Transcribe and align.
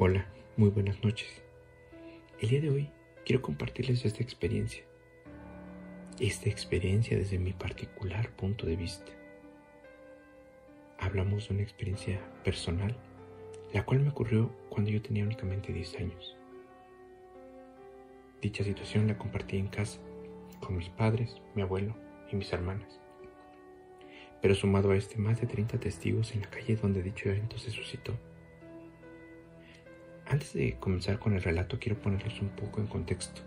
Hola, 0.00 0.28
muy 0.56 0.70
buenas 0.70 1.02
noches. 1.02 1.42
El 2.40 2.50
día 2.50 2.60
de 2.60 2.70
hoy 2.70 2.90
quiero 3.26 3.42
compartirles 3.42 4.04
esta 4.04 4.22
experiencia. 4.22 4.84
Esta 6.20 6.48
experiencia 6.48 7.18
desde 7.18 7.40
mi 7.40 7.52
particular 7.52 8.30
punto 8.36 8.64
de 8.64 8.76
vista. 8.76 9.10
Hablamos 11.00 11.48
de 11.48 11.54
una 11.54 11.64
experiencia 11.64 12.20
personal, 12.44 12.96
la 13.72 13.84
cual 13.84 13.98
me 13.98 14.10
ocurrió 14.10 14.52
cuando 14.68 14.92
yo 14.92 15.02
tenía 15.02 15.24
únicamente 15.24 15.72
10 15.72 15.96
años. 15.96 16.36
Dicha 18.40 18.62
situación 18.62 19.08
la 19.08 19.18
compartí 19.18 19.56
en 19.56 19.66
casa, 19.66 19.98
con 20.60 20.76
mis 20.76 20.90
padres, 20.90 21.42
mi 21.56 21.62
abuelo 21.62 21.96
y 22.30 22.36
mis 22.36 22.52
hermanas. 22.52 23.00
Pero 24.40 24.54
sumado 24.54 24.92
a 24.92 24.96
este, 24.96 25.18
más 25.18 25.40
de 25.40 25.48
30 25.48 25.80
testigos 25.80 26.36
en 26.36 26.42
la 26.42 26.50
calle 26.50 26.76
donde 26.76 27.02
dicho 27.02 27.28
evento 27.28 27.58
se 27.58 27.72
suscitó. 27.72 28.16
Antes 30.30 30.52
de 30.52 30.76
comenzar 30.78 31.18
con 31.18 31.32
el 31.32 31.42
relato 31.42 31.78
quiero 31.80 31.98
ponerlos 31.98 32.42
un 32.42 32.50
poco 32.50 32.82
en 32.82 32.86
contexto. 32.86 33.40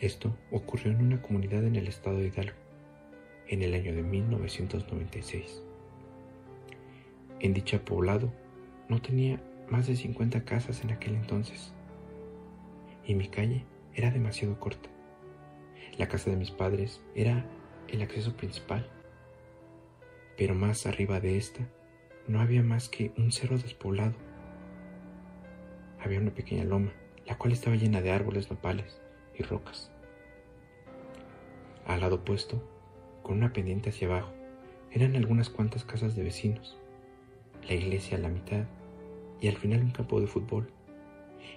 Esto 0.00 0.36
ocurrió 0.50 0.90
en 0.90 1.00
una 1.00 1.22
comunidad 1.22 1.62
en 1.62 1.76
el 1.76 1.86
estado 1.86 2.18
de 2.18 2.26
Hidalgo, 2.26 2.56
en 3.46 3.62
el 3.62 3.74
año 3.74 3.94
de 3.94 4.02
1996. 4.02 5.62
En 7.38 7.54
dicho 7.54 7.80
poblado 7.84 8.32
no 8.88 9.00
tenía 9.00 9.40
más 9.70 9.86
de 9.86 9.94
50 9.94 10.44
casas 10.44 10.82
en 10.82 10.90
aquel 10.90 11.14
entonces, 11.14 11.72
y 13.06 13.14
mi 13.14 13.28
calle 13.28 13.64
era 13.94 14.10
demasiado 14.10 14.58
corta. 14.58 14.88
La 15.96 16.08
casa 16.08 16.30
de 16.30 16.36
mis 16.36 16.50
padres 16.50 17.00
era 17.14 17.46
el 17.86 18.02
acceso 18.02 18.36
principal, 18.36 18.90
pero 20.36 20.56
más 20.56 20.86
arriba 20.86 21.20
de 21.20 21.36
esta 21.36 21.60
no 22.26 22.40
había 22.40 22.64
más 22.64 22.88
que 22.88 23.12
un 23.16 23.30
cerro 23.30 23.58
despoblado 23.58 24.31
había 26.02 26.20
una 26.20 26.34
pequeña 26.34 26.64
loma, 26.64 26.92
la 27.26 27.38
cual 27.38 27.52
estaba 27.52 27.76
llena 27.76 28.00
de 28.00 28.10
árboles 28.10 28.50
nopales 28.50 29.00
y 29.38 29.42
rocas. 29.42 29.90
Al 31.86 32.00
lado 32.00 32.16
opuesto, 32.16 32.62
con 33.22 33.38
una 33.38 33.52
pendiente 33.52 33.90
hacia 33.90 34.08
abajo, 34.08 34.32
eran 34.90 35.16
algunas 35.16 35.48
cuantas 35.48 35.84
casas 35.84 36.16
de 36.16 36.24
vecinos, 36.24 36.76
la 37.68 37.74
iglesia 37.74 38.16
a 38.16 38.20
la 38.20 38.28
mitad 38.28 38.64
y 39.40 39.48
al 39.48 39.56
final 39.56 39.82
un 39.82 39.90
campo 39.90 40.20
de 40.20 40.26
fútbol, 40.26 40.70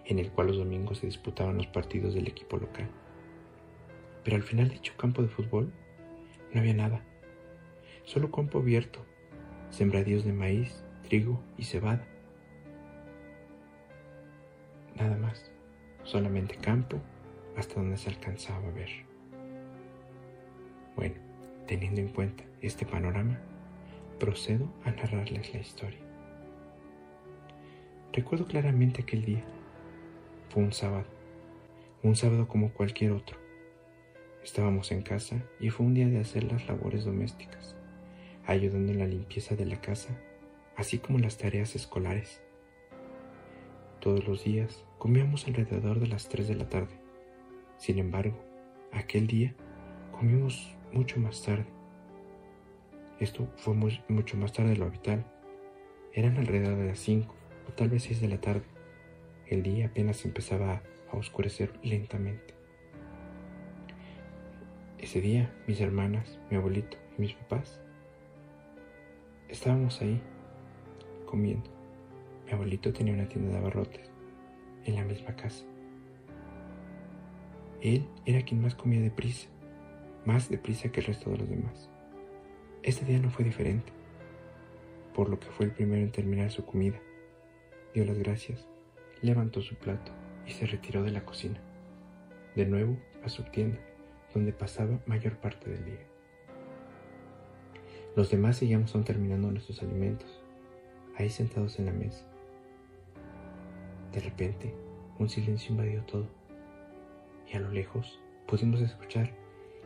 en 0.05 0.19
el 0.19 0.31
cual 0.31 0.47
los 0.47 0.57
domingos 0.57 0.99
se 0.99 1.07
disputaban 1.07 1.57
los 1.57 1.67
partidos 1.67 2.13
del 2.13 2.27
equipo 2.27 2.57
local. 2.57 2.87
Pero 4.23 4.35
al 4.35 4.43
final 4.43 4.69
de 4.69 4.75
dicho 4.75 4.93
campo 4.97 5.21
de 5.21 5.27
fútbol 5.27 5.71
no 6.53 6.61
había 6.61 6.73
nada, 6.73 7.03
solo 8.03 8.31
campo 8.31 8.59
abierto, 8.59 9.05
sembradíos 9.69 10.23
de 10.23 10.33
maíz, 10.33 10.83
trigo 11.03 11.41
y 11.57 11.65
cebada 11.65 12.07
nada 15.05 15.17
más, 15.17 15.51
solamente 16.03 16.55
campo 16.55 16.99
hasta 17.55 17.75
donde 17.75 17.97
se 17.97 18.09
alcanzaba 18.09 18.67
a 18.67 18.71
ver. 18.71 18.89
Bueno, 20.95 21.15
teniendo 21.67 22.01
en 22.01 22.09
cuenta 22.09 22.43
este 22.61 22.85
panorama, 22.85 23.39
procedo 24.19 24.67
a 24.83 24.91
narrarles 24.91 25.53
la 25.53 25.59
historia. 25.59 25.99
Recuerdo 28.13 28.45
claramente 28.45 29.03
aquel 29.03 29.25
día. 29.25 29.43
Fue 30.49 30.63
un 30.63 30.73
sábado, 30.73 31.05
un 32.01 32.15
sábado 32.15 32.47
como 32.47 32.71
cualquier 32.71 33.11
otro. 33.11 33.37
Estábamos 34.43 34.91
en 34.91 35.01
casa 35.01 35.43
y 35.59 35.69
fue 35.69 35.85
un 35.85 35.93
día 35.93 36.07
de 36.07 36.19
hacer 36.19 36.43
las 36.43 36.67
labores 36.67 37.03
domésticas, 37.03 37.75
ayudando 38.45 38.91
en 38.91 38.99
la 38.99 39.07
limpieza 39.07 39.55
de 39.55 39.65
la 39.65 39.81
casa, 39.81 40.17
así 40.75 40.97
como 40.97 41.19
las 41.19 41.37
tareas 41.37 41.75
escolares. 41.75 42.44
Todos 44.05 44.27
los 44.27 44.43
días 44.43 44.85
comíamos 44.99 45.47
alrededor 45.47 45.99
de 45.99 46.05
las 46.05 46.29
3 46.29 46.47
de 46.47 46.53
la 46.53 46.69
tarde. 46.69 46.93
Sin 47.79 47.97
embargo, 47.97 48.37
aquel 48.91 49.25
día 49.25 49.55
comimos 50.11 50.75
mucho 50.93 51.19
más 51.19 51.41
tarde. 51.41 51.65
Esto 53.19 53.47
fue 53.57 53.73
mucho 53.73 54.37
más 54.37 54.53
tarde 54.53 54.69
de 54.69 54.77
lo 54.77 54.85
habitual. 54.85 55.25
Eran 56.13 56.37
alrededor 56.37 56.77
de 56.77 56.85
las 56.85 56.99
5 56.99 57.33
o 57.67 57.71
tal 57.71 57.89
vez 57.89 58.03
6 58.03 58.21
de 58.21 58.27
la 58.27 58.39
tarde. 58.39 58.61
El 59.47 59.63
día 59.63 59.87
apenas 59.87 60.23
empezaba 60.23 60.83
a 61.11 61.17
oscurecer 61.17 61.73
lentamente. 61.81 62.53
Ese 64.99 65.19
día, 65.19 65.51
mis 65.65 65.81
hermanas, 65.81 66.37
mi 66.51 66.57
abuelito 66.57 66.95
y 67.17 67.21
mis 67.21 67.33
papás 67.33 67.81
estábamos 69.49 69.99
ahí 70.03 70.21
comiendo. 71.25 71.74
Mi 72.45 72.51
abuelito 72.51 72.93
tenía 72.93 73.13
una 73.13 73.27
tienda 73.27 73.51
de 73.51 73.57
abarrotes 73.57 74.09
en 74.85 74.95
la 74.95 75.03
misma 75.03 75.35
casa. 75.35 75.65
Él 77.81 78.07
era 78.25 78.43
quien 78.43 78.61
más 78.61 78.75
comía 78.75 79.01
deprisa, 79.01 79.47
más 80.25 80.49
deprisa 80.49 80.91
que 80.91 80.99
el 80.99 81.07
resto 81.07 81.31
de 81.31 81.37
los 81.37 81.49
demás. 81.49 81.89
Este 82.83 83.03
día 83.05 83.19
no 83.19 83.29
fue 83.31 83.45
diferente, 83.45 83.91
por 85.13 85.29
lo 85.29 85.39
que 85.39 85.47
fue 85.47 85.65
el 85.65 85.71
primero 85.71 86.03
en 86.03 86.11
terminar 86.11 86.51
su 86.51 86.65
comida. 86.65 86.99
Dio 87.93 88.05
las 88.05 88.17
gracias, 88.17 88.67
levantó 89.21 89.61
su 89.61 89.75
plato 89.75 90.11
y 90.45 90.51
se 90.51 90.67
retiró 90.67 91.03
de 91.03 91.11
la 91.11 91.25
cocina, 91.25 91.59
de 92.55 92.65
nuevo 92.65 92.97
a 93.23 93.29
su 93.29 93.43
tienda, 93.43 93.79
donde 94.33 94.53
pasaba 94.53 94.99
mayor 95.07 95.37
parte 95.37 95.69
del 95.69 95.83
día. 95.85 96.05
Los 98.15 98.29
demás 98.29 98.57
seguíamos 98.57 98.93
aún 98.93 99.03
terminando 99.03 99.51
nuestros 99.51 99.81
alimentos, 99.81 100.43
ahí 101.17 101.29
sentados 101.29 101.79
en 101.79 101.85
la 101.87 101.91
mesa. 101.91 102.25
De 104.15 104.21
repente, 104.21 104.73
un 105.19 105.27
silencio 105.27 105.71
invadió 105.71 106.01
todo, 106.03 106.25
y 107.51 107.57
a 107.57 107.59
lo 107.59 107.69
lejos 107.69 108.17
pudimos 108.47 108.79
escuchar 108.79 109.33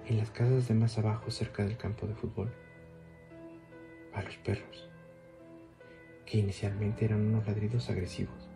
en 0.05 0.17
las 0.17 0.29
casas 0.29 0.67
de 0.67 0.75
más 0.75 0.99
abajo 0.99 1.31
cerca 1.31 1.65
del 1.65 1.77
campo 1.77 2.05
de 2.05 2.13
fútbol 2.13 2.53
a 4.13 4.21
los 4.21 4.37
perros, 4.37 4.87
que 6.27 6.37
inicialmente 6.37 7.05
eran 7.05 7.25
unos 7.25 7.47
ladridos 7.47 7.89
agresivos, 7.89 8.47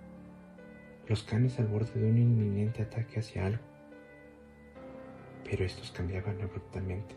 los 1.08 1.24
canes 1.24 1.60
al 1.60 1.66
borde 1.66 2.00
de 2.00 2.08
un 2.08 2.20
inminente 2.20 2.84
ataque 2.84 3.20
hacia 3.20 3.48
algo, 3.48 3.64
pero 5.44 5.66
estos 5.66 5.90
cambiaban 5.90 6.40
abruptamente, 6.40 7.16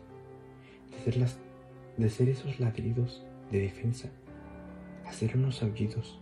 de 0.89 1.11
ser, 1.11 1.27
de 1.95 2.09
ser 2.09 2.29
esos 2.29 2.59
ladridos 2.59 3.23
de 3.51 3.59
defensa 3.59 4.09
a 5.05 5.13
ser 5.13 5.37
unos 5.37 5.61
aullidos, 5.61 6.19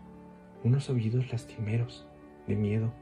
unos 0.65 0.89
aullidos 0.89 1.31
lastimeros 1.31 2.05
de 2.47 2.55
miedo, 2.55 2.93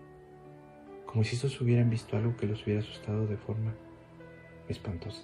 como 1.05 1.23
si 1.23 1.35
estos 1.35 1.59
hubieran 1.61 1.89
visto 1.89 2.17
algo 2.17 2.35
que 2.37 2.47
los 2.47 2.63
hubiera 2.63 2.81
asustado 2.81 3.27
de 3.27 3.37
forma 3.37 3.73
espantosa. 4.67 5.23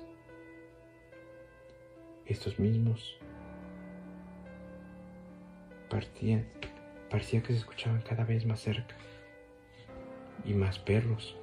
Estos 2.25 2.59
mismos 2.59 3.17
partían, 5.89 6.45
parecía 7.09 7.41
que 7.41 7.53
se 7.53 7.59
escuchaban 7.59 8.01
cada 8.01 8.23
vez 8.23 8.45
más 8.45 8.59
cerca 8.59 8.95
y 10.45 10.53
más 10.53 10.79
perros 10.79 11.35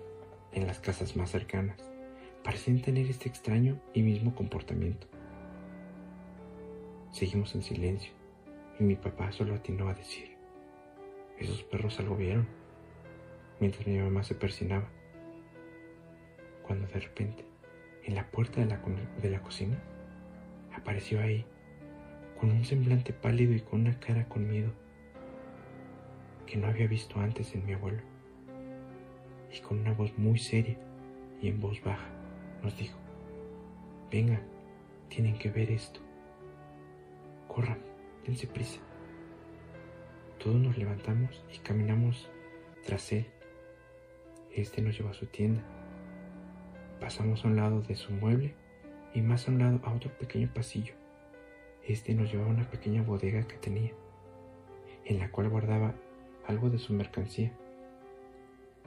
en 0.52 0.66
las 0.66 0.78
casas 0.78 1.16
más 1.16 1.30
cercanas 1.30 1.76
parecían 2.44 2.80
tener 2.80 3.06
este 3.08 3.28
extraño 3.28 3.80
y 3.92 4.02
mismo 4.02 4.32
comportamiento. 4.36 5.08
Seguimos 7.10 7.54
en 7.56 7.62
silencio 7.62 8.12
y 8.78 8.84
mi 8.84 8.94
papá 8.94 9.32
solo 9.32 9.56
atinó 9.56 9.88
a 9.88 9.94
decir, 9.94 10.36
esos 11.38 11.64
perros 11.64 11.98
algo 11.98 12.14
vieron 12.14 12.46
mientras 13.60 13.86
mi 13.86 13.98
mamá 13.98 14.22
se 14.22 14.34
persinaba, 14.34 14.88
cuando 16.62 16.86
de 16.88 17.00
repente, 17.00 17.44
en 18.04 18.14
la 18.14 18.30
puerta 18.30 18.60
de 18.60 18.66
la, 18.66 18.80
de 19.22 19.30
la 19.30 19.40
cocina, 19.40 19.78
apareció 20.74 21.20
ahí, 21.20 21.44
con 22.38 22.50
un 22.50 22.64
semblante 22.64 23.12
pálido 23.12 23.54
y 23.54 23.60
con 23.60 23.80
una 23.80 23.98
cara 23.98 24.28
con 24.28 24.46
miedo 24.46 24.70
que 26.46 26.56
no 26.56 26.66
había 26.66 26.86
visto 26.86 27.18
antes 27.18 27.54
en 27.54 27.64
mi 27.64 27.72
abuelo, 27.72 28.02
y 29.52 29.60
con 29.60 29.78
una 29.78 29.94
voz 29.94 30.16
muy 30.18 30.38
seria 30.38 30.76
y 31.40 31.48
en 31.48 31.60
voz 31.60 31.82
baja 31.82 32.08
nos 32.62 32.76
dijo, 32.76 32.98
vengan, 34.10 34.42
tienen 35.08 35.38
que 35.38 35.50
ver 35.50 35.70
esto, 35.70 36.00
corran, 37.48 37.78
dense 38.24 38.46
prisa. 38.46 38.80
Todos 40.38 40.56
nos 40.56 40.76
levantamos 40.76 41.42
y 41.52 41.58
caminamos 41.58 42.28
tras 42.84 43.12
él 43.12 43.26
este 44.56 44.80
nos 44.80 44.96
llevó 44.96 45.10
a 45.10 45.14
su 45.14 45.26
tienda. 45.26 45.62
Pasamos 46.98 47.44
a 47.44 47.48
un 47.48 47.56
lado 47.56 47.82
de 47.82 47.94
su 47.94 48.10
mueble 48.12 48.54
y 49.12 49.20
más 49.20 49.46
a 49.46 49.50
un 49.50 49.58
lado 49.58 49.80
a 49.84 49.92
otro 49.92 50.10
pequeño 50.16 50.48
pasillo. 50.52 50.94
Este 51.86 52.14
nos 52.14 52.32
llevaba 52.32 52.50
a 52.50 52.54
una 52.54 52.70
pequeña 52.70 53.02
bodega 53.02 53.46
que 53.46 53.56
tenía, 53.58 53.92
en 55.04 55.18
la 55.18 55.30
cual 55.30 55.50
guardaba 55.50 55.94
algo 56.46 56.70
de 56.70 56.78
su 56.78 56.94
mercancía. 56.94 57.52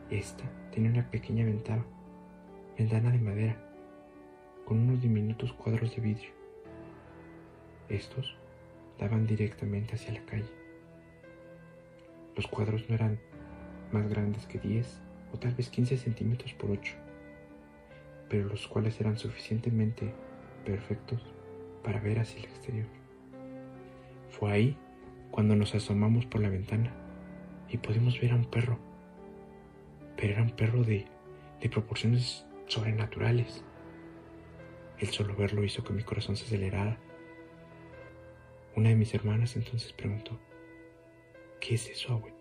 Esta 0.10 0.44
tenía 0.72 0.90
una 0.90 1.12
pequeña 1.12 1.46
ventana, 1.46 1.86
ventana 2.76 3.12
de 3.12 3.20
madera, 3.20 3.56
con 4.66 4.80
unos 4.80 5.02
diminutos 5.02 5.54
cuadros 5.54 5.96
de 5.96 6.02
vidrio. 6.02 6.32
Estos 7.90 8.36
daban 8.98 9.28
directamente 9.28 9.96
hacia 9.96 10.14
la 10.14 10.26
calle. 10.26 10.50
Los 12.36 12.48
cuadros 12.48 12.90
no 12.90 12.96
eran 12.96 13.20
más 13.92 14.08
grandes 14.10 14.48
que 14.48 14.58
10 14.58 15.09
o 15.34 15.38
tal 15.38 15.54
vez 15.54 15.70
15 15.70 15.98
centímetros 15.98 16.54
por 16.54 16.72
8, 16.72 16.94
pero 18.30 18.48
los 18.48 18.68
cuales 18.68 19.00
eran 19.00 19.18
suficientemente 19.18 20.14
perfectos 20.66 21.22
para 21.84 22.00
ver 22.00 22.20
hacia 22.20 22.40
el 22.40 22.46
exterior. 22.46 22.88
Fue 24.30 24.52
ahí 24.52 24.78
cuando 25.32 25.56
nos 25.56 25.76
asomamos 25.76 26.26
por 26.26 26.42
la 26.42 26.50
ventana 26.50 26.94
y 27.70 27.78
pudimos 27.78 28.20
ver 28.20 28.32
a 28.32 28.36
un 28.36 28.46
perro, 28.46 28.80
pero 30.18 30.34
era 30.34 30.44
un 30.44 30.52
perro 30.52 30.84
de, 30.84 31.06
de 31.62 31.70
proporciones 31.70 32.46
sobrenaturales. 32.68 33.64
El 35.00 35.10
solo 35.10 35.36
verlo 35.36 35.64
hizo 35.64 35.84
que 35.84 35.94
mi 35.94 36.04
corazón 36.04 36.36
se 36.36 36.46
acelerara. 36.46 36.98
Una 38.76 38.90
de 38.90 38.96
mis 38.96 39.14
hermanas 39.14 39.56
entonces 39.56 39.94
preguntó, 39.94 40.40
¿qué 41.60 41.76
es 41.76 41.90
eso, 41.90 42.14
abuelo? 42.14 42.38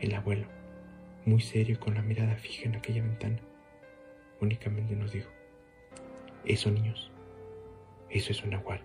El 0.00 0.14
abuelo, 0.14 0.46
muy 1.24 1.40
serio 1.40 1.78
con 1.78 1.94
la 1.94 2.02
mirada 2.02 2.36
fija 2.36 2.64
en 2.64 2.76
aquella 2.76 3.02
ventana, 3.02 3.40
únicamente 4.40 4.96
nos 4.96 5.12
dijo, 5.12 5.30
eso 6.44 6.70
niños, 6.70 7.10
eso 8.08 8.32
es 8.32 8.42
un 8.42 8.50
nahual. 8.50 8.80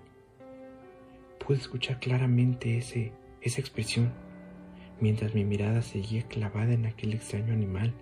Pude 1.40 1.58
escuchar 1.58 2.00
claramente 2.00 2.78
ese, 2.78 3.12
esa 3.42 3.62
expresión 3.62 4.12
mientras 5.00 5.34
mi 5.34 5.44
mirada 5.44 5.82
seguía 5.82 6.24
clavada 6.24 6.74
en 6.74 6.86
aquel 6.86 7.14
extraño 7.14 7.54
animal, 7.54 7.94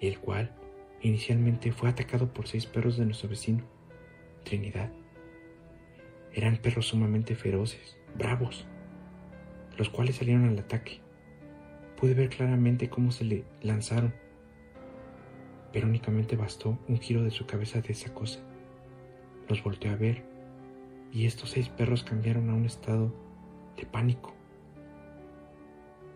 el 0.00 0.18
cual 0.18 0.54
inicialmente 1.02 1.72
fue 1.72 1.88
atacado 1.88 2.32
por 2.32 2.48
seis 2.48 2.66
perros 2.66 2.96
de 2.96 3.06
nuestro 3.06 3.28
vecino, 3.28 3.64
Trinidad. 4.44 4.90
Eran 6.32 6.56
perros 6.58 6.88
sumamente 6.88 7.36
feroces, 7.36 7.96
bravos, 8.16 8.66
los 9.78 9.88
cuales 9.88 10.16
salieron 10.16 10.48
al 10.48 10.58
ataque. 10.58 11.00
Pude 12.04 12.12
ver 12.12 12.28
claramente 12.28 12.90
cómo 12.90 13.10
se 13.12 13.24
le 13.24 13.44
lanzaron, 13.62 14.12
pero 15.72 15.86
únicamente 15.86 16.36
bastó 16.36 16.78
un 16.86 16.98
giro 16.98 17.22
de 17.22 17.30
su 17.30 17.46
cabeza 17.46 17.80
de 17.80 17.94
esa 17.94 18.12
cosa. 18.12 18.40
Los 19.48 19.64
volteó 19.64 19.90
a 19.90 19.96
ver 19.96 20.22
y 21.12 21.24
estos 21.24 21.48
seis 21.48 21.70
perros 21.70 22.04
cambiaron 22.04 22.50
a 22.50 22.54
un 22.54 22.66
estado 22.66 23.10
de 23.78 23.86
pánico. 23.86 24.34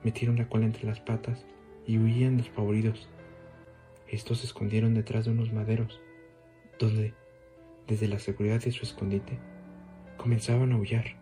Metieron 0.05 0.37
la 0.37 0.47
cola 0.51 0.67
entre 0.67 0.85
las 0.85 1.01
patas 1.01 1.47
y 1.87 1.97
huían 1.97 2.37
despavoridos. 2.37 3.09
Estos 4.09 4.41
se 4.41 4.47
escondieron 4.47 4.93
detrás 4.93 5.25
de 5.25 5.31
unos 5.31 5.55
maderos, 5.55 6.03
donde, 6.79 7.15
desde 7.87 8.09
la 8.09 8.19
seguridad 8.19 8.61
de 8.61 8.73
su 8.73 8.85
escondite, 8.85 9.39
comenzaban 10.19 10.73
a 10.73 10.75
aullar, 10.75 11.17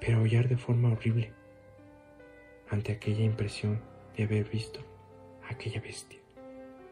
pero 0.00 0.18
aullar 0.18 0.48
de 0.48 0.58
forma 0.58 0.92
horrible, 0.92 1.32
ante 2.72 2.90
aquella 2.90 3.22
impresión 3.22 3.80
de 4.16 4.24
haber 4.24 4.48
visto 4.48 4.80
a 5.44 5.52
aquella 5.52 5.80
bestia, 5.80 6.18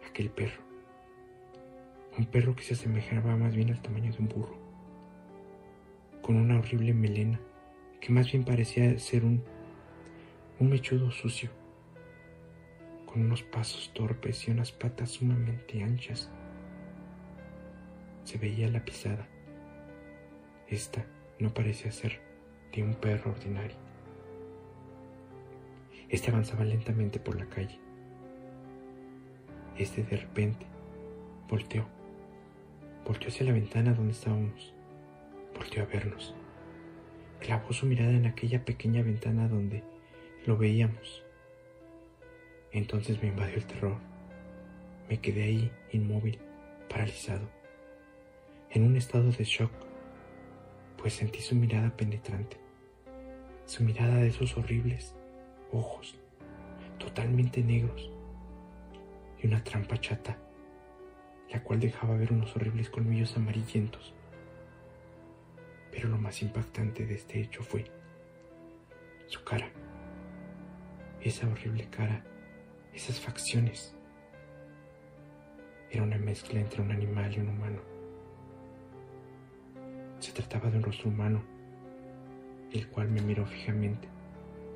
aquel 0.09 0.31
perro, 0.31 0.63
un 2.17 2.27
perro 2.27 2.55
que 2.55 2.63
se 2.63 2.75
asemejaba 2.75 3.35
más 3.37 3.57
bien 3.57 3.71
al 3.71 3.83
tamaño 3.83 4.13
de 4.13 4.19
un 4.19 4.29
burro 4.29 4.71
con 6.23 6.37
una 6.37 6.59
horrible 6.59 6.93
melena 6.95 7.41
que 8.01 8.13
más 8.13 8.31
bien 8.31 8.45
parecía 8.45 8.97
ser 8.99 9.25
un, 9.25 9.43
un 10.59 10.71
mechudo 10.71 11.11
sucio, 11.11 11.51
con 13.07 13.23
unos 13.23 13.43
pasos 13.43 13.91
torpes 13.93 14.47
y 14.47 14.51
unas 14.51 14.73
patas 14.73 15.11
sumamente 15.11 15.83
anchas. 15.83 16.31
Se 18.25 18.39
veía 18.39 18.69
la 18.69 18.85
pisada. 18.85 19.27
Esta 20.69 21.05
no 21.39 21.53
parecía 21.53 21.91
ser 21.91 22.21
de 22.73 22.83
un 22.83 22.95
perro 22.95 23.33
ordinario. 23.33 23.90
Este 26.11 26.31
avanzaba 26.31 26.65
lentamente 26.65 27.21
por 27.21 27.39
la 27.39 27.47
calle. 27.47 27.79
Este 29.79 30.03
de 30.03 30.17
repente 30.17 30.67
volteó, 31.49 31.87
volteó 33.07 33.29
hacia 33.29 33.47
la 33.47 33.53
ventana 33.53 33.95
donde 33.95 34.13
estábamos 34.13 34.75
volteó 35.55 35.85
a 35.85 35.87
vernos. 35.87 36.35
Clavó 37.39 37.73
su 37.73 37.87
mirada 37.87 38.11
en 38.11 38.27
aquella 38.27 38.65
pequeña 38.65 39.03
ventana 39.03 39.47
donde 39.47 39.85
lo 40.47 40.57
veíamos. 40.57 41.23
Entonces 42.73 43.23
me 43.23 43.29
invadió 43.29 43.57
el 43.57 43.67
terror. 43.67 43.99
Me 45.09 45.21
quedé 45.21 45.45
ahí 45.45 45.73
inmóvil, 45.93 46.39
paralizado, 46.89 47.49
en 48.71 48.85
un 48.85 48.97
estado 48.97 49.31
de 49.33 49.45
shock, 49.45 49.73
pues 50.97 51.15
sentí 51.15 51.41
su 51.41 51.57
mirada 51.57 51.97
penetrante, 51.97 52.59
su 53.67 53.83
mirada 53.83 54.17
de 54.17 54.29
esos 54.29 54.57
horribles 54.57 55.17
ojos, 55.73 56.17
totalmente 56.99 57.63
negros, 57.63 58.11
y 59.43 59.47
una 59.47 59.63
trampa 59.65 59.99
chata, 59.99 60.37
la 61.51 61.63
cual 61.63 61.81
dejaba 61.81 62.17
ver 62.17 62.33
unos 62.33 62.55
horribles 62.57 62.91
colmillos 62.91 63.37
amarillentos 63.37 64.15
pero 65.91 66.09
lo 66.09 66.19
más 66.19 66.43
impactante 66.43 67.05
de 67.07 67.15
este 67.15 67.41
hecho 67.41 67.63
fue 67.63 67.85
su 69.27 69.43
cara. 69.45 69.71
Esa 71.21 71.49
horrible 71.49 71.89
cara, 71.91 72.25
esas 72.93 73.21
facciones. 73.21 73.95
Era 75.91 76.03
una 76.03 76.19
mezcla 76.19 76.61
entre 76.61 76.83
un 76.83 76.93
animal 76.93 77.35
y 77.35 77.41
un 77.41 77.49
humano. 77.49 77.81
Se 80.21 80.33
trataba 80.33 80.71
de 80.71 80.79
un 80.79 80.85
rostro 80.85 81.09
humano, 81.09 81.43
el 82.73 82.89
cual 82.89 83.11
me 83.11 83.21
miró 83.21 83.45
fijamente 83.47 84.09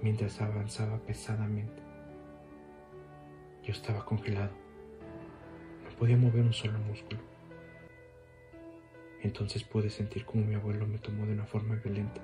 mientras 0.04 0.38
avanzaba 0.42 0.98
pesadamente. 0.98 1.82
Yo 3.64 3.72
estaba 3.72 4.04
congelado. 4.04 4.52
No 5.82 5.96
podía 5.96 6.18
mover 6.18 6.42
un 6.42 6.52
solo 6.52 6.78
músculo. 6.80 7.20
Entonces 9.22 9.64
pude 9.64 9.88
sentir 9.88 10.26
como 10.26 10.44
mi 10.44 10.56
abuelo 10.56 10.86
me 10.86 10.98
tomó 10.98 11.24
de 11.24 11.32
una 11.32 11.46
forma 11.46 11.76
violenta 11.76 12.20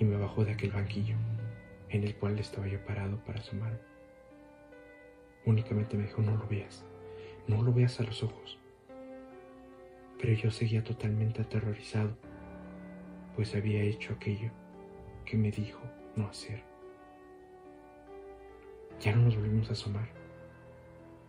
y 0.00 0.04
me 0.04 0.16
bajó 0.16 0.44
de 0.44 0.50
aquel 0.50 0.72
banquillo 0.72 1.14
en 1.90 2.02
el 2.02 2.16
cual 2.16 2.40
estaba 2.40 2.66
yo 2.66 2.84
parado 2.84 3.18
para 3.18 3.38
asomarme. 3.38 3.78
Únicamente 5.44 5.96
me 5.96 6.06
dijo, 6.06 6.22
no 6.22 6.36
lo 6.36 6.48
veas, 6.48 6.84
no 7.46 7.62
lo 7.62 7.72
veas 7.72 8.00
a 8.00 8.02
los 8.02 8.24
ojos. 8.24 8.58
Pero 10.20 10.32
yo 10.32 10.50
seguía 10.50 10.82
totalmente 10.82 11.40
aterrorizado, 11.40 12.16
pues 13.36 13.54
había 13.54 13.82
hecho 13.82 14.14
aquello 14.14 14.50
que 15.24 15.36
me 15.36 15.52
dijo 15.52 15.78
no 16.16 16.26
hacer. 16.26 16.75
Ya 19.00 19.14
no 19.14 19.22
nos 19.22 19.36
volvimos 19.36 19.68
a 19.68 19.72
asomar. 19.72 20.08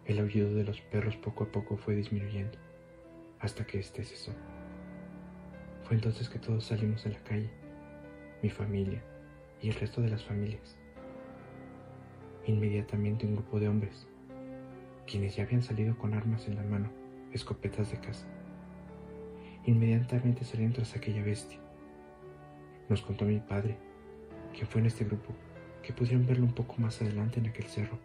El 0.06 0.20
aullido 0.20 0.54
de 0.54 0.64
los 0.64 0.80
perros 0.80 1.18
poco 1.18 1.44
a 1.44 1.52
poco 1.52 1.76
fue 1.76 1.96
disminuyendo 1.96 2.58
hasta 3.40 3.66
que 3.66 3.80
éste 3.80 4.06
cesó. 4.06 4.32
Fue 5.84 5.96
entonces 5.96 6.30
que 6.30 6.40
todos 6.40 6.66
salimos 6.66 7.06
a 7.06 7.10
la 7.10 7.20
calle, 7.20 7.50
mi 8.42 8.50
familia 8.50 9.04
y 9.62 9.70
el 9.70 9.76
resto 9.76 10.02
de 10.02 10.10
las 10.10 10.24
familias. 10.24 10.78
Inmediatamente 12.46 13.26
un 13.26 13.36
grupo 13.36 13.60
de 13.60 13.68
hombres, 13.68 14.08
quienes 15.06 15.36
ya 15.36 15.44
habían 15.44 15.62
salido 15.62 15.98
con 15.98 16.14
armas 16.14 16.48
en 16.48 16.56
la 16.56 16.64
mano, 16.64 16.90
escopetas 17.34 17.92
de 17.92 18.00
caza, 18.00 18.28
inmediatamente 19.66 20.46
salieron 20.46 20.74
tras 20.74 20.96
aquella 20.96 21.22
bestia. 21.22 21.60
Nos 22.88 23.02
contó 23.02 23.26
mi 23.26 23.40
padre, 23.40 23.78
que 24.54 24.66
fue 24.66 24.80
en 24.80 24.88
este 24.88 25.04
grupo, 25.04 25.34
que 25.88 25.94
pudieron 25.94 26.28
verlo 26.28 26.44
un 26.44 26.54
poco 26.54 26.76
más 26.80 27.02
adelante 27.02 27.40
en 27.40 27.48
aquel 27.48 27.66
cerro. 27.68 27.98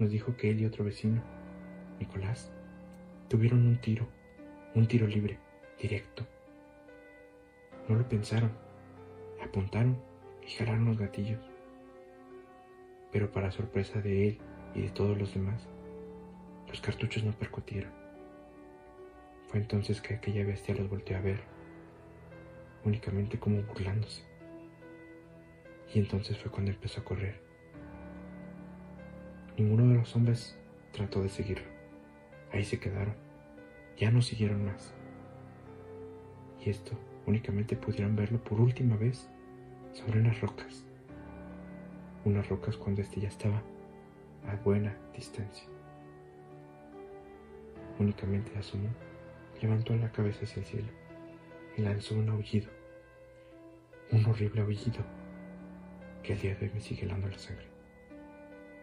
Nos 0.00 0.10
dijo 0.10 0.36
que 0.36 0.50
él 0.50 0.60
y 0.60 0.66
otro 0.66 0.84
vecino, 0.84 1.22
Nicolás, 2.00 2.50
tuvieron 3.28 3.64
un 3.64 3.80
tiro, 3.80 4.08
un 4.74 4.88
tiro 4.88 5.06
libre, 5.06 5.38
directo. 5.80 6.26
No 7.88 7.94
lo 7.94 8.08
pensaron, 8.08 8.50
apuntaron 9.40 9.96
y 10.44 10.50
jalaron 10.50 10.86
los 10.86 10.98
gatillos. 10.98 11.38
Pero 13.12 13.30
para 13.30 13.52
sorpresa 13.52 14.00
de 14.00 14.26
él 14.26 14.38
y 14.74 14.82
de 14.82 14.90
todos 14.90 15.16
los 15.16 15.34
demás, 15.34 15.68
los 16.66 16.80
cartuchos 16.80 17.22
no 17.22 17.30
percutieron. 17.30 17.92
Fue 19.46 19.60
entonces 19.60 20.00
que 20.00 20.14
aquella 20.14 20.44
bestia 20.44 20.74
los 20.74 20.90
volteó 20.90 21.16
a 21.16 21.20
ver, 21.20 21.38
únicamente 22.84 23.38
como 23.38 23.62
burlándose. 23.62 24.24
Y 25.94 25.98
entonces 25.98 26.36
fue 26.38 26.50
cuando 26.50 26.70
empezó 26.70 27.00
a 27.00 27.04
correr. 27.04 27.40
Ninguno 29.56 29.88
de 29.88 29.94
los 29.98 30.14
hombres 30.14 30.58
trató 30.92 31.22
de 31.22 31.28
seguirlo. 31.28 31.66
Ahí 32.52 32.64
se 32.64 32.78
quedaron. 32.78 33.14
Ya 33.96 34.10
no 34.10 34.20
siguieron 34.20 34.64
más 34.64 34.94
y 36.66 36.70
esto 36.70 36.92
únicamente 37.26 37.76
pudieron 37.76 38.16
verlo 38.16 38.42
por 38.42 38.60
última 38.60 38.96
vez 38.96 39.28
sobre 39.92 40.20
unas 40.20 40.40
rocas. 40.40 40.84
Unas 42.24 42.48
rocas 42.48 42.76
cuando 42.76 43.02
este 43.02 43.20
ya 43.20 43.28
estaba 43.28 43.62
a 44.48 44.56
buena 44.56 44.96
distancia. 45.14 45.66
Únicamente 47.98 48.50
asomó, 48.58 48.88
levantó 49.62 49.94
la 49.94 50.10
cabeza 50.10 50.44
hacia 50.44 50.60
el 50.60 50.66
cielo 50.66 50.88
y 51.76 51.82
lanzó 51.82 52.16
un 52.16 52.28
aullido, 52.28 52.68
un 54.10 54.26
horrible 54.26 54.62
aullido 54.62 55.04
que 56.26 56.32
al 56.32 56.40
día 56.40 56.56
de 56.56 56.66
hoy 56.66 56.72
me 56.74 56.80
sigue 56.80 57.04
helando 57.04 57.28
la 57.28 57.38
sangre, 57.38 57.68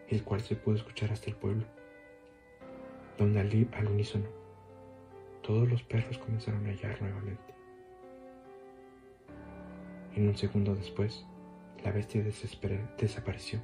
el 0.07 0.23
cual 0.23 0.39
se 0.39 0.55
pudo 0.55 0.75
escuchar 0.75 1.11
hasta 1.11 1.29
el 1.29 1.35
pueblo, 1.35 1.65
donde 3.17 3.41
al, 3.41 3.67
al 3.73 3.87
unísono 3.87 4.27
todos 5.41 5.69
los 5.69 5.83
perros 5.83 6.17
comenzaron 6.19 6.65
a 6.65 6.69
hallar 6.69 7.01
nuevamente. 7.01 7.53
En 10.15 10.29
un 10.29 10.37
segundo 10.37 10.73
después, 10.73 11.25
la 11.83 11.91
bestia 11.91 12.23
desapareció 12.23 13.59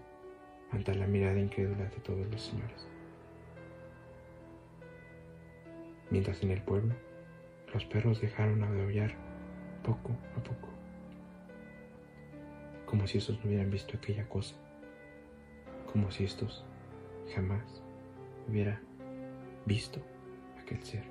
ante 0.71 0.93
la 0.93 1.07
mirada 1.07 1.39
incrédula 1.39 1.85
de 1.85 1.97
todos 2.03 2.27
los 2.29 2.41
señores. 2.41 2.85
Mientras 6.09 6.43
en 6.43 6.51
el 6.51 6.61
pueblo, 6.61 6.95
los 7.73 7.85
perros 7.85 8.19
dejaron 8.19 8.59
de 8.59 8.83
aullar 8.83 9.15
poco 9.83 10.11
a 10.35 10.43
poco, 10.43 10.67
como 12.89 13.05
si 13.05 13.19
estos 13.19 13.37
no 13.39 13.45
hubieran 13.45 13.69
visto 13.69 13.95
aquella 13.95 14.27
cosa, 14.27 14.55
como 15.93 16.09
si 16.09 16.23
estos 16.23 16.65
jamás 17.35 17.83
hubieran 18.47 18.79
visto 19.65 20.01
aquel 20.59 20.83
ser. 20.83 21.03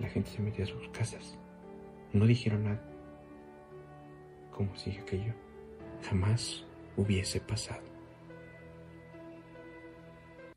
La 0.00 0.08
gente 0.08 0.30
se 0.30 0.40
metió 0.40 0.64
a 0.64 0.68
sus 0.68 0.88
casas, 0.88 1.36
no 2.14 2.24
dijeron 2.24 2.64
nada, 2.64 2.82
como 4.56 4.74
si 4.74 4.92
aquello 4.92 5.34
jamás 6.02 6.64
hubiese 6.96 7.38
pasado. 7.38 7.97